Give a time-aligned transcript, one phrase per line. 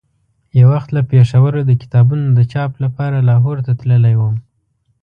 [0.59, 4.35] یو وخت له پېښوره د کتابونو د چاپ لپاره لاهور ته تللی وم.